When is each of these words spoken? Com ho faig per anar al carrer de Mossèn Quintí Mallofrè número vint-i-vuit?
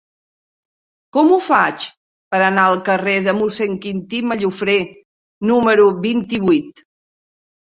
Com 1.17 1.27
ho 1.33 1.35
faig 1.47 1.83
per 2.35 2.39
anar 2.45 2.63
al 2.69 2.81
carrer 2.87 3.13
de 3.27 3.35
Mossèn 3.43 3.77
Quintí 3.85 4.23
Mallofrè 4.31 4.79
número 5.53 5.87
vint-i-vuit? 6.09 6.85